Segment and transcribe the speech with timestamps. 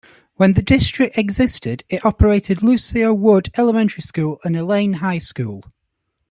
[0.33, 5.63] When the district existed, it operated Lucilia Wood Elementary School and Elaine High School.